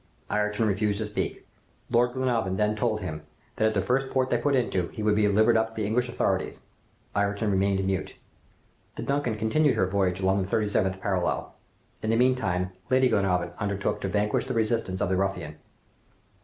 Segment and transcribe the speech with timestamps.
[0.31, 1.45] Ayrton refused to speak.
[1.91, 3.21] Lord Glenarvan then told him,
[3.57, 5.85] that at the first port they put into, he would be delivered up to the
[5.85, 6.59] English authorities.
[7.15, 8.15] Ayrton remained mute.
[8.95, 11.53] "The 'Duncan' continued her voyage along the thirty seventh parallel.
[12.01, 15.57] In the meanwhile, Lady Glenarvan undertook to vanquish the resistance of the ruffian.